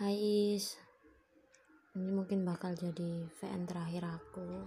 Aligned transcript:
Hai 0.00 0.16
Is 0.56 0.80
Ini 1.92 2.08
mungkin 2.08 2.40
bakal 2.40 2.72
jadi 2.72 3.28
VN 3.36 3.68
terakhir 3.68 4.08
aku. 4.08 4.64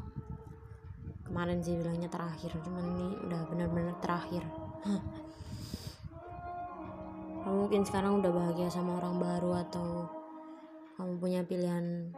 Kemarin 1.26 1.58
sih 1.58 1.74
bilangnya 1.74 2.06
terakhir 2.06 2.54
Cuman 2.62 2.86
ini 2.94 3.18
udah 3.18 3.42
bener-bener 3.50 3.98
terakhir. 3.98 4.46
Kamu 7.42 7.66
mungkin 7.66 7.82
sekarang 7.82 8.22
udah 8.22 8.30
bahagia 8.30 8.70
sama 8.70 9.02
orang 9.02 9.18
baru 9.18 9.58
Atau 9.66 10.06
kamu 11.02 11.18
punya 11.18 11.42
pilihan 11.42 12.14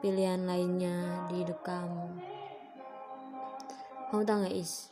Pilihan 0.00 0.48
lainnya 0.48 1.28
di 1.28 1.44
hidup 1.44 1.60
kamu? 1.60 2.08
Kamu 4.08 4.24
tau 4.24 4.40
gak 4.48 4.56
Is? 4.56 4.88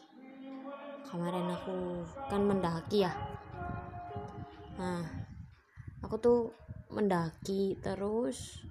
Kemarin 1.09 1.49
aku 1.49 2.05
kan 2.29 2.45
mendaki 2.45 3.09
ya. 3.09 3.13
Nah 4.77 5.01
aku 6.05 6.21
tuh 6.21 6.61
mendaki 6.91 7.79
terus 7.79 8.63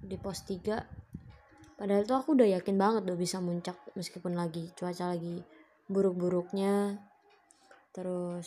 di 0.00 0.16
pos 0.16 0.44
3 0.44 1.76
padahal 1.78 2.02
tuh 2.08 2.16
aku 2.18 2.34
udah 2.34 2.48
yakin 2.58 2.74
banget 2.74 3.06
udah 3.06 3.18
bisa 3.18 3.38
muncak 3.38 3.78
meskipun 3.94 4.34
lagi 4.34 4.72
cuaca 4.74 5.14
lagi 5.14 5.44
buruk-buruknya. 5.88 7.00
Terus 7.96 8.46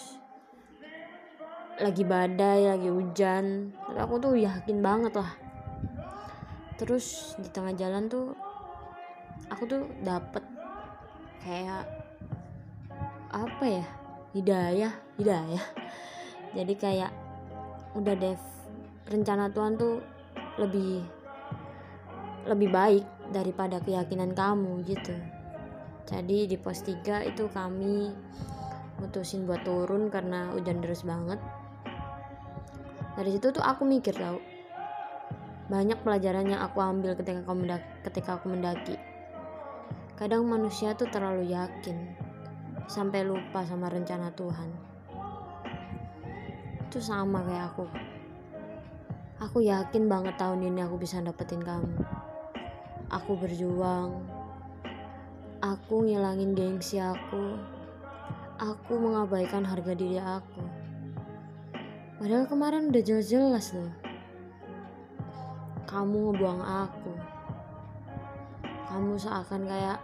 lagi 1.81 2.05
badai 2.05 2.70
lagi 2.70 2.89
hujan. 2.93 3.73
Tapi 3.73 3.99
aku 3.99 4.15
tuh 4.21 4.34
yakin 4.38 4.77
banget 4.79 5.13
lah. 5.17 5.34
Terus 6.77 7.34
di 7.41 7.49
tengah 7.49 7.73
jalan 7.73 8.05
tuh 8.07 8.38
aku 9.49 9.63
tuh 9.65 9.84
dapet 10.05 10.45
kayak 11.41 11.90
apa 13.34 13.65
ya? 13.65 13.85
Hidayah 14.31 14.93
hidayah. 15.17 15.65
Jadi 16.55 16.73
kayak 16.77 17.12
udah 17.98 18.15
deh 18.15 18.38
rencana 19.11 19.51
Tuhan 19.51 19.75
tuh 19.75 19.99
lebih 20.55 21.03
lebih 22.48 22.70
baik 22.71 23.05
daripada 23.35 23.84
keyakinan 23.84 24.31
kamu 24.31 24.81
gitu. 24.87 25.13
Jadi 26.07 26.48
di 26.48 26.57
pos 26.57 26.81
3 26.84 27.27
itu 27.27 27.48
kami 27.51 28.09
mutusin 29.04 29.43
buat 29.43 29.62
turun 29.67 30.07
karena 30.07 30.55
hujan 30.55 30.79
deras 30.79 31.04
banget. 31.04 31.37
Dari 33.15 33.29
situ 33.35 33.51
tuh 33.51 33.62
aku 33.62 33.84
mikir 33.84 34.15
tau 34.15 34.39
banyak 35.71 36.04
pelajaran 36.04 36.51
yang 36.51 36.62
aku 36.63 36.84
ambil 36.84 37.15
ketika 37.15 37.43
aku 37.48 37.55
mendaki, 37.55 37.87
ketika 38.04 38.29
aku 38.39 38.45
mendaki. 38.51 38.95
Kadang 40.20 40.43
manusia 40.43 40.91
tuh 40.95 41.07
terlalu 41.07 41.51
yakin 41.51 42.12
sampai 42.91 43.23
lupa 43.23 43.63
sama 43.63 43.87
rencana 43.87 44.35
Tuhan. 44.35 44.70
Itu 46.91 46.99
sama 46.99 47.39
kayak 47.48 47.71
aku 47.71 47.87
Aku 49.41 49.57
yakin 49.57 50.05
banget 50.05 50.37
tahun 50.37 50.70
ini 50.70 50.85
aku 50.85 51.01
bisa 51.01 51.17
dapetin 51.17 51.65
kamu. 51.65 51.97
Aku 53.09 53.34
berjuang. 53.34 54.21
Aku 55.57 56.05
ngilangin 56.05 56.53
gengsi 56.53 57.01
aku. 57.01 57.57
Aku 58.61 59.01
mengabaikan 59.01 59.65
harga 59.65 59.98
diri 59.98 60.21
aku. 60.21 60.61
Padahal 62.21 62.45
kemarin 62.45 62.93
udah 62.93 63.01
jelas-jelas 63.01 63.73
loh. 63.73 63.89
Kamu 65.89 66.38
ngebuang 66.38 66.61
aku. 66.61 67.13
Kamu 68.94 69.17
seakan 69.17 69.66
kayak, 69.66 70.00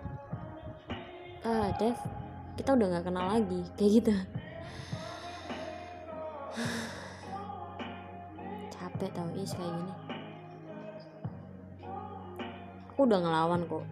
ah 1.46 1.70
Dev, 1.78 1.94
kita 2.58 2.74
udah 2.74 2.90
gak 2.90 3.06
kenal 3.06 3.30
lagi. 3.30 3.62
Kayak 3.78 3.92
gitu. 4.02 4.14
Capek 8.98 9.14
tau 9.14 9.30
is 9.38 9.54
kayak 9.54 9.70
gini. 9.78 9.94
Aku 12.90 13.06
udah 13.06 13.22
ngelawan 13.22 13.62
kok. 13.70 13.86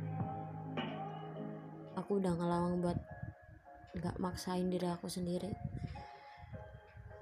Aku 1.94 2.18
udah 2.18 2.34
ngelawan 2.34 2.82
buat 2.82 2.98
gak 4.02 4.18
maksain 4.18 4.66
diri 4.74 4.90
aku 4.90 5.06
sendiri. 5.06 5.54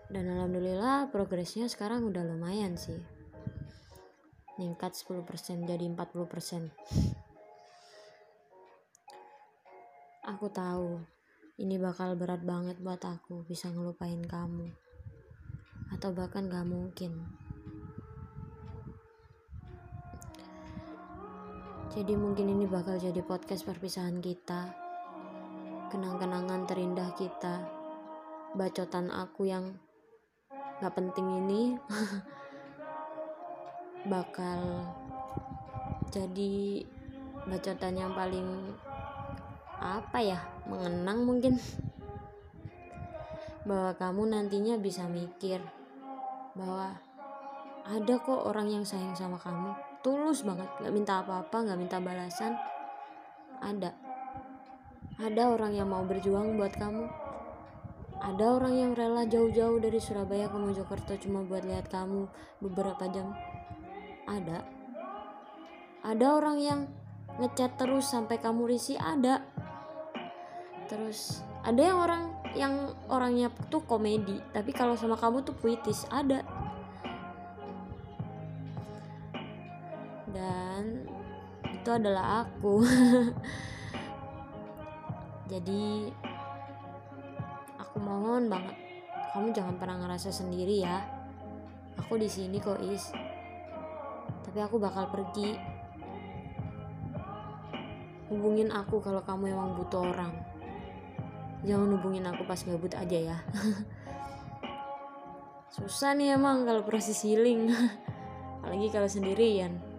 Dan 0.07 0.31
alhamdulillah 0.31 1.11
progresnya 1.11 1.67
sekarang 1.67 2.07
udah 2.07 2.23
lumayan 2.23 2.79
sih. 2.79 3.03
Ningkat 4.55 4.95
10% 4.95 5.67
jadi 5.67 5.83
40% 5.83 6.71
aku 10.23 10.47
tahu 10.47 11.03
ini 11.59 11.75
bakal 11.75 12.15
berat 12.15 12.47
banget 12.47 12.79
buat 12.79 13.03
aku 13.03 13.43
bisa 13.43 13.67
ngelupain 13.75 14.23
kamu. 14.23 14.71
Atau 15.91 16.15
bahkan 16.15 16.47
gak 16.47 16.63
mungkin 16.63 17.42
Jadi 21.93 22.17
mungkin 22.17 22.49
ini 22.49 22.65
bakal 22.65 22.97
jadi 22.97 23.21
podcast 23.21 23.69
perpisahan 23.69 24.17
kita. 24.17 24.73
Kenang-kenangan 25.93 26.65
terindah 26.65 27.13
kita. 27.13 27.69
Bacotan 28.57 29.13
aku 29.13 29.45
yang 29.45 29.77
gak 30.81 30.89
penting 30.97 31.45
ini 31.45 31.77
bakal 34.13 34.89
jadi 36.09 36.81
bacotan 37.45 37.93
yang 37.93 38.17
paling 38.17 38.73
apa 39.77 40.17
ya 40.17 40.41
mengenang 40.65 41.29
mungkin 41.29 41.61
bahwa 43.69 43.93
kamu 44.01 44.33
nantinya 44.33 44.81
bisa 44.81 45.05
mikir 45.05 45.61
bahwa 46.57 46.97
ada 47.85 48.15
kok 48.17 48.49
orang 48.49 48.81
yang 48.81 48.83
sayang 48.83 49.13
sama 49.13 49.37
kamu 49.37 49.92
tulus 50.03 50.43
banget 50.43 50.67
gak 50.83 50.93
minta 50.93 51.23
apa-apa 51.23 51.63
gak 51.63 51.79
minta 51.79 51.97
balasan. 52.03 52.53
Ada. 53.63 53.95
Ada 55.23 55.43
orang 55.55 55.71
yang 55.71 55.87
mau 55.87 56.03
berjuang 56.03 56.59
buat 56.59 56.75
kamu. 56.75 57.07
Ada 58.19 58.45
orang 58.59 58.73
yang 58.75 58.91
rela 58.91 59.23
jauh-jauh 59.23 59.79
dari 59.79 59.99
Surabaya 60.03 60.51
ke 60.51 60.57
Mojokerto 60.59 61.15
cuma 61.19 61.43
buat 61.47 61.63
lihat 61.63 61.87
kamu 61.87 62.27
beberapa 62.59 63.07
jam. 63.07 63.31
Ada. 64.27 64.63
Ada 66.03 66.27
orang 66.35 66.57
yang 66.59 66.79
ngechat 67.39 67.79
terus 67.79 68.11
sampai 68.11 68.43
kamu 68.43 68.67
risih 68.67 68.99
ada. 68.99 69.39
Terus 70.91 71.39
ada 71.63 71.79
yang 71.79 71.97
orang 72.03 72.23
yang 72.53 72.73
orangnya 73.09 73.47
tuh 73.71 73.81
komedi 73.87 74.37
tapi 74.53 74.75
kalau 74.75 74.93
sama 74.93 75.17
kamu 75.17 75.41
tuh 75.41 75.55
puitis 75.57 76.05
ada 76.13 76.45
dan 80.33 81.05
itu 81.69 81.89
adalah 81.93 82.43
aku. 82.43 82.81
Jadi 85.53 86.09
aku 87.77 87.97
mohon 88.01 88.49
banget 88.49 88.83
kamu 89.33 89.49
jangan 89.49 89.81
pernah 89.81 89.97
ngerasa 89.97 90.29
sendiri 90.29 90.85
ya. 90.85 91.01
Aku 91.97 92.21
di 92.21 92.29
sini 92.29 92.61
kok 92.61 92.77
is. 92.85 93.09
Tapi 94.45 94.61
aku 94.61 94.77
bakal 94.77 95.09
pergi. 95.09 95.57
Hubungin 98.29 98.69
aku 98.69 99.01
kalau 99.01 99.25
kamu 99.25 99.57
emang 99.57 99.73
butuh 99.77 100.05
orang. 100.05 100.33
Jangan 101.65 101.97
hubungin 101.97 102.29
aku 102.29 102.45
pas 102.45 102.61
gabut 102.61 102.93
aja 102.93 103.33
ya. 103.33 103.37
Susah 105.73 106.13
nih 106.13 106.37
emang 106.37 106.69
kalau 106.69 106.85
proses 106.85 107.17
healing. 107.25 107.73
Apalagi 108.61 108.93
kalau 108.93 109.09
sendirian 109.09 109.92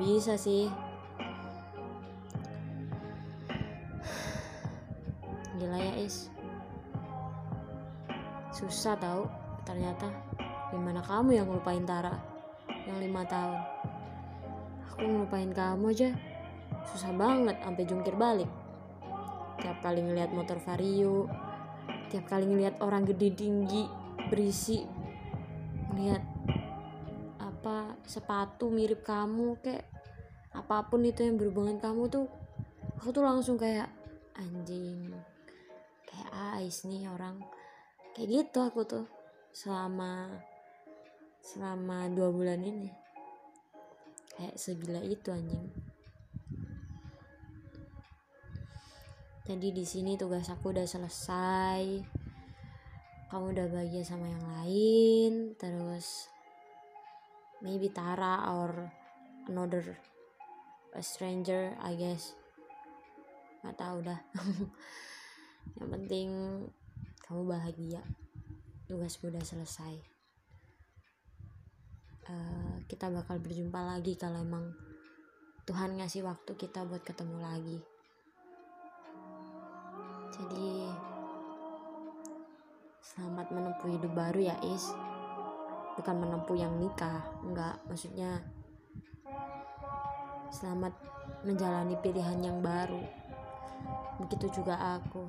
bisa 0.00 0.40
sih. 0.40 0.72
Gila 5.60 5.76
ya 5.76 5.94
is. 6.00 6.32
Susah 8.56 8.96
tau 8.96 9.28
ternyata. 9.68 10.08
Gimana 10.72 11.04
kamu 11.04 11.36
yang 11.36 11.46
ngelupain 11.52 11.84
Tara 11.84 12.16
yang 12.88 12.96
lima 12.96 13.28
tahun? 13.28 13.60
Aku 14.88 15.04
ngelupain 15.04 15.52
kamu 15.52 15.92
aja. 15.92 16.10
Susah 16.88 17.12
banget 17.12 17.60
sampai 17.60 17.84
jungkir 17.84 18.16
balik. 18.16 18.48
Tiap 19.60 19.84
kali 19.84 20.00
ngeliat 20.00 20.32
motor 20.32 20.56
vario 20.56 21.28
tiap 22.10 22.26
kali 22.26 22.42
ngeliat 22.42 22.82
orang 22.82 23.06
gede 23.06 23.38
tinggi 23.38 23.86
berisi 24.34 24.82
ngeliat 25.94 26.22
apa 27.60 27.92
sepatu 28.08 28.72
mirip 28.72 29.04
kamu 29.04 29.60
kayak 29.60 29.84
apa 30.56 30.88
pun 30.88 31.04
itu 31.04 31.20
yang 31.28 31.36
berhubungan 31.36 31.76
kamu 31.76 32.08
tuh 32.08 32.24
aku 32.96 33.12
tuh 33.12 33.20
langsung 33.20 33.60
kayak 33.60 33.92
anjing 34.32 35.12
kayak 36.08 36.30
ais 36.56 36.82
nih 36.88 37.06
orang. 37.06 37.38
Kayak 38.16 38.28
gitu 38.28 38.58
aku 38.64 38.80
tuh 38.88 39.06
selama 39.52 40.40
selama 41.44 42.08
dua 42.10 42.32
bulan 42.32 42.64
ini. 42.64 42.90
Kayak 44.34 44.56
segila 44.58 45.00
itu 45.04 45.28
anjing. 45.30 45.68
Jadi 49.44 49.68
di 49.74 49.84
sini 49.84 50.14
tugas 50.14 50.48
aku 50.48 50.70
udah 50.70 50.86
selesai 50.86 51.82
kamu 53.30 53.54
udah 53.54 53.66
bahagia 53.70 54.02
sama 54.02 54.26
yang 54.26 54.42
lain 54.58 55.32
terus 55.54 56.26
maybe 57.60 57.92
Tara 57.92 58.48
or 58.56 58.88
another 59.48 59.96
a 60.96 61.02
stranger 61.04 61.76
I 61.80 61.94
guess. 61.94 62.34
Nggak 63.60 63.76
tahu 63.76 63.98
dah. 64.04 64.20
Yang 65.78 65.90
penting 65.92 66.28
kamu 67.24 67.42
bahagia. 67.46 68.02
Tugas 68.88 69.20
udah 69.22 69.44
selesai. 69.44 69.94
Uh, 72.30 72.82
kita 72.86 73.10
bakal 73.10 73.38
berjumpa 73.42 73.78
lagi 73.78 74.14
kalau 74.14 74.42
emang 74.42 74.70
Tuhan 75.66 75.98
ngasih 75.98 76.26
waktu 76.26 76.58
kita 76.58 76.82
buat 76.82 77.06
ketemu 77.06 77.38
lagi. 77.38 77.78
Jadi 80.34 80.90
selamat 83.02 83.46
menempuh 83.50 83.88
hidup 83.90 84.12
baru 84.14 84.50
ya 84.50 84.56
Is 84.62 85.09
bukan 86.00 86.16
menempuh 86.16 86.56
yang 86.56 86.72
nikah 86.80 87.20
enggak. 87.44 87.76
Maksudnya 87.84 88.40
selamat 90.48 90.96
menjalani 91.44 91.92
pilihan 92.00 92.40
yang 92.40 92.64
baru. 92.64 93.04
Begitu 94.24 94.64
juga 94.64 94.80
aku. 94.96 95.28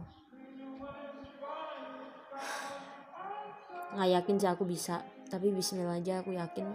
Nggak 3.92 4.10
yakin 4.16 4.36
sih 4.40 4.48
aku 4.48 4.64
bisa 4.64 5.04
tapi 5.28 5.52
bismillah 5.52 6.00
aja 6.00 6.20
aku 6.24 6.36
yakin 6.36 6.72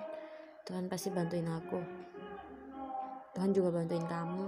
Tuhan 0.68 0.92
pasti 0.92 1.08
bantuin 1.08 1.48
aku. 1.48 1.80
Tuhan 3.32 3.56
juga 3.56 3.72
bantuin 3.72 4.04
kamu. 4.04 4.44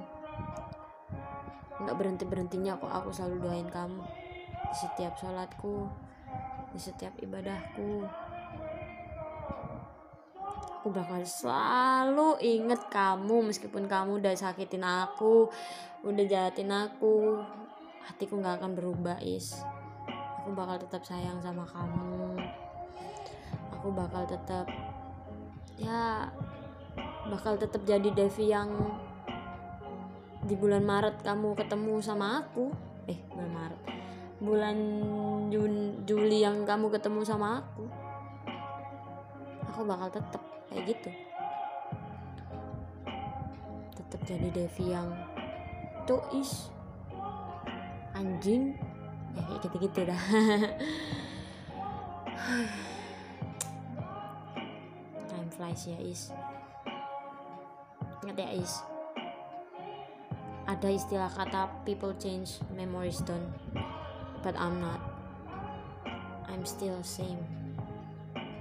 Nggak 1.81 1.97
berhenti 1.97 2.25
berhentinya 2.29 2.77
kok 2.77 2.93
aku 2.93 3.09
selalu 3.17 3.49
doain 3.49 3.69
kamu. 3.73 4.05
Di 4.69 4.77
setiap 4.77 5.17
sholatku 5.17 5.89
di 6.69 6.81
setiap 6.81 7.17
ibadahku 7.25 8.05
aku 10.89 11.05
bakal 11.05 11.21
selalu 11.21 12.41
inget 12.41 12.81
kamu 12.89 13.53
meskipun 13.53 13.85
kamu 13.85 14.25
udah 14.25 14.33
sakitin 14.33 14.81
aku 14.81 15.45
udah 16.01 16.25
jahatin 16.25 16.73
aku. 16.73 17.45
Hatiku 18.09 18.41
nggak 18.41 18.57
akan 18.57 18.73
berubah 18.73 19.21
is. 19.21 19.61
Aku 20.41 20.57
bakal 20.57 20.81
tetap 20.81 21.05
sayang 21.05 21.45
sama 21.45 21.69
kamu. 21.69 22.41
Aku 23.77 23.93
bakal 23.93 24.25
tetap 24.25 24.65
ya 25.77 26.33
bakal 27.29 27.61
tetap 27.61 27.85
jadi 27.85 28.09
Devi 28.09 28.49
yang 28.49 28.73
di 30.41 30.57
bulan 30.57 30.89
Maret 30.89 31.21
kamu 31.21 31.53
ketemu 31.53 32.01
sama 32.01 32.41
aku. 32.41 32.73
Eh 33.05 33.21
bulan 33.29 33.53
Maret. 33.53 33.81
Bulan 34.41 34.79
Jun, 35.53 36.01
Juli 36.09 36.41
yang 36.41 36.65
kamu 36.65 36.89
ketemu 36.89 37.21
sama 37.29 37.61
aku. 37.61 37.85
Aku 39.69 39.85
bakal 39.85 40.09
tetap 40.09 40.49
kayak 40.69 40.85
gitu. 40.95 41.11
Tetap 43.97 44.21
jadi 44.25 44.49
Devi 44.53 44.93
yang 44.93 45.09
tuh 46.05 46.21
is 46.37 46.69
anjing. 48.17 48.77
Ya 49.37 49.43
kayak 49.45 49.61
gitu-gitu 49.69 50.01
dah. 50.09 50.17
Time 55.29 55.51
flies 55.53 55.83
ya 55.89 55.99
is. 56.01 56.33
Ingat 58.25 58.37
ya 58.41 58.51
is? 58.57 58.73
Ada 60.69 60.89
istilah 60.93 61.33
kata 61.33 61.73
people 61.89 62.13
change 62.21 62.61
memories 62.77 63.25
don't 63.25 63.49
but 64.45 64.53
I'm 64.57 64.81
not. 64.81 65.01
I'm 66.49 66.65
still 66.65 67.01
same. 67.01 67.41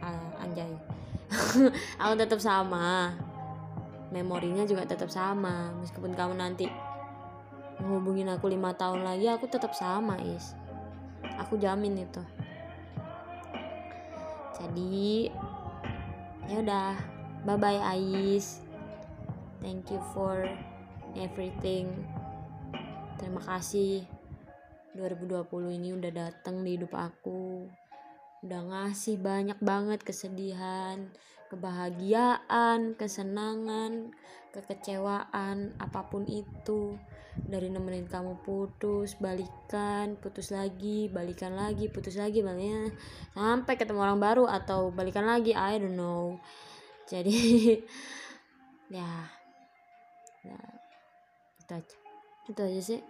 Uh, 0.03 0.31
anjay 0.39 0.71
aku 2.01 2.13
tetap 2.15 2.39
sama. 2.39 3.13
Memorinya 4.11 4.63
juga 4.63 4.87
tetap 4.87 5.11
sama. 5.11 5.75
Meskipun 5.83 6.15
kamu 6.15 6.39
nanti 6.39 6.65
menghubungin 7.77 8.31
aku 8.31 8.49
lima 8.49 8.73
tahun 8.73 9.05
lagi 9.05 9.29
aku 9.29 9.45
tetap 9.51 9.75
sama 9.75 10.17
is. 10.23 10.55
Aku 11.43 11.59
jamin 11.59 12.07
itu. 12.07 12.23
Jadi 14.57 15.29
ya 16.47 16.57
udah. 16.63 16.93
Bye 17.45 17.59
bye 17.59 17.79
Ais. 17.79 18.63
Thank 19.61 19.93
you 19.93 20.01
for 20.15 20.47
everything. 21.15 21.91
Terima 23.19 23.41
kasih. 23.43 24.07
2020 24.97 25.77
ini 25.77 25.93
udah 25.93 26.09
datang 26.09 26.65
di 26.65 26.73
hidup 26.73 26.97
aku 26.97 27.69
udah 28.45 28.61
ngasih 28.69 29.17
banyak 29.17 29.57
banget 29.63 30.05
kesedihan 30.05 31.09
kebahagiaan 31.47 32.93
kesenangan 32.99 34.11
kekecewaan 34.51 35.77
apa 35.77 36.01
pun 36.09 36.25
itu. 36.27 36.97
Dari 37.37 37.69
nemenin 37.69 38.09
kamu 38.09 38.41
putus 38.41 39.13
balikan 39.21 40.17
putus 40.17 40.49
lagi 40.49 41.05
balikan 41.05 41.53
lagi 41.53 41.85
putus 41.85 42.17
lagi 42.17 42.41
balikan 42.41 42.89
sampai 43.37 43.77
ketemu 43.77 44.01
orang 44.01 44.17
baru 44.17 44.49
atau 44.49 44.89
balikan 44.89 45.29
lagi 45.29 45.53
I 45.53 45.77
don't 45.77 45.93
know. 45.93 46.41
Jadi 47.05 47.37
ya, 48.97 49.11
ya 50.41 50.59
itu 51.61 51.73
aja. 51.77 51.97
Itu 52.49 52.61
aja 52.65 52.81
sih. 52.81 53.01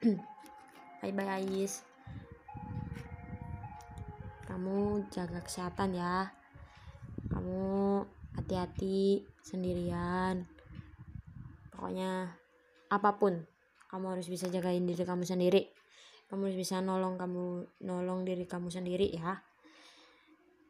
Bye 1.04 1.12
bye 1.12 1.28
Ais 1.28 1.89
kamu 4.50 5.06
jaga 5.14 5.38
kesehatan 5.46 5.94
ya. 5.94 6.34
Kamu 7.30 8.02
hati-hati 8.34 9.22
sendirian. 9.46 10.42
Pokoknya 11.70 12.34
apa 12.90 13.10
pun 13.14 13.46
kamu 13.86 14.18
harus 14.18 14.26
bisa 14.26 14.50
jagain 14.50 14.82
diri 14.82 15.06
kamu 15.06 15.22
sendiri. 15.22 15.70
Kamu 16.26 16.50
harus 16.50 16.58
bisa 16.58 16.82
nolong 16.82 17.14
kamu 17.14 17.62
nolong 17.86 18.26
diri 18.26 18.42
kamu 18.50 18.74
sendiri 18.74 19.14
ya. 19.14 19.38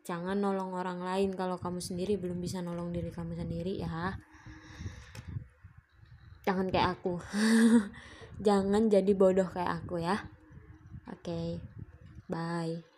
Jangan 0.04 0.36
nolong 0.36 0.76
orang 0.76 1.00
lain 1.00 1.32
kalau 1.32 1.56
kamu 1.56 1.80
sendiri 1.80 2.20
belum 2.20 2.36
bisa 2.36 2.60
nolong 2.60 2.92
diri 2.92 3.08
kamu 3.08 3.32
sendiri 3.32 3.80
ya. 3.80 4.12
Jangan 6.44 6.68
kayak 6.68 7.00
aku. 7.00 7.16
Jangan 8.46 8.92
jadi 8.92 9.12
bodoh 9.16 9.48
kayak 9.48 9.84
aku 9.84 10.04
ya. 10.04 10.20
Oke 11.08 11.26
okay. 11.26 11.48
bye 12.30 12.89